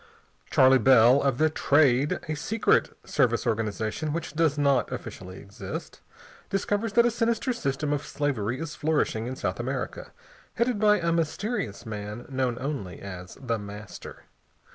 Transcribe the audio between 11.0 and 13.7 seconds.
mysterious man known only as The